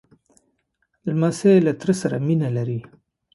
[1.07, 2.79] لمسی له تره سره مینه لري.